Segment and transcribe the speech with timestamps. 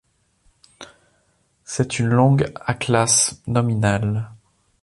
[1.63, 4.31] C'est une langue à classe nominale.